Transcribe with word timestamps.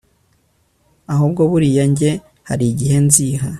ahubwo 1.13 1.41
buriya 1.51 1.83
njye 1.91 2.11
harigihe 2.47 2.97
nziha 3.07 3.47